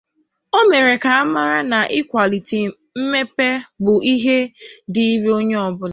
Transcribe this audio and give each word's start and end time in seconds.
O 0.57 0.59
mere 0.69 0.93
ka 1.03 1.11
a 1.21 1.31
mara 1.33 1.59
na 1.71 1.79
ịkwàlite 1.99 2.59
mmepe 2.99 3.47
bụ 3.83 3.93
ihe 4.13 4.37
dịịrị 4.93 5.29
onye 5.37 5.57
ọbụla 5.67 5.89